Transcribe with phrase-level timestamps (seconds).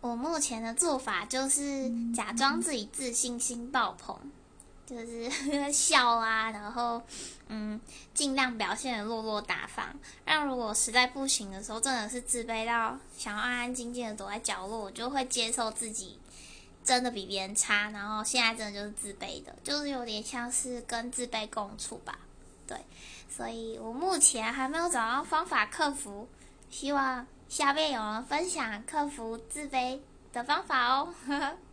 [0.00, 4.16] 我目前的做法就是假装自己自信心爆棚，
[4.86, 5.30] 就是
[5.72, 7.02] 笑啊，然后
[7.48, 7.78] 嗯，
[8.14, 9.94] 尽量表现的落落大方。
[10.24, 16.18] 让如果实在不行的时候，真的是自卑到想要安安静静的躲在角落，我就会接受自己
[16.82, 22.18] 真的比别人差，然后现在真的就是自卑的，就是有点像是跟自卑共处吧。
[22.66, 22.78] 对，
[23.28, 26.26] 所以我目前还没有找到方法克服，
[26.70, 30.00] 希望下面有人分享克服自卑
[30.32, 31.12] 的方法哦。